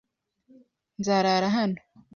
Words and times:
Nzarara 0.99 1.47
hano. 1.57 1.81